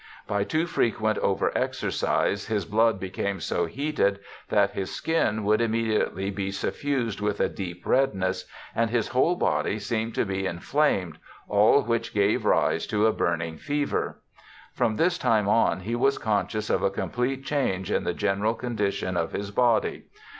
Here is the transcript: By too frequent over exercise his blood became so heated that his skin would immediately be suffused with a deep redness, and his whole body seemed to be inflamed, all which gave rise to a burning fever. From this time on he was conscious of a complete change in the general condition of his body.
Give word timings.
By 0.25 0.43
too 0.43 0.65
frequent 0.65 1.19
over 1.19 1.55
exercise 1.55 2.47
his 2.47 2.65
blood 2.65 2.99
became 2.99 3.39
so 3.39 3.67
heated 3.67 4.19
that 4.49 4.71
his 4.71 4.89
skin 4.91 5.43
would 5.43 5.61
immediately 5.61 6.31
be 6.31 6.49
suffused 6.49 7.21
with 7.21 7.39
a 7.39 7.47
deep 7.47 7.85
redness, 7.85 8.45
and 8.73 8.89
his 8.89 9.09
whole 9.09 9.35
body 9.35 9.77
seemed 9.77 10.15
to 10.15 10.25
be 10.25 10.47
inflamed, 10.47 11.19
all 11.47 11.83
which 11.83 12.15
gave 12.15 12.45
rise 12.45 12.87
to 12.87 13.05
a 13.05 13.13
burning 13.13 13.57
fever. 13.59 14.17
From 14.73 14.95
this 14.95 15.19
time 15.19 15.47
on 15.47 15.81
he 15.81 15.95
was 15.95 16.17
conscious 16.17 16.71
of 16.71 16.81
a 16.81 16.89
complete 16.89 17.45
change 17.45 17.91
in 17.91 18.03
the 18.03 18.15
general 18.15 18.55
condition 18.55 19.15
of 19.15 19.33
his 19.33 19.51
body. 19.51 20.05